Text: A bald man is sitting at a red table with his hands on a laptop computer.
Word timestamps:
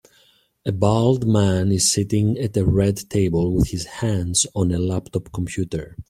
A 0.65 0.71
bald 0.71 1.27
man 1.27 1.71
is 1.71 1.91
sitting 1.91 2.35
at 2.39 2.57
a 2.57 2.65
red 2.65 3.07
table 3.11 3.53
with 3.53 3.67
his 3.67 3.85
hands 3.85 4.47
on 4.55 4.71
a 4.71 4.79
laptop 4.79 5.31
computer. 5.31 5.95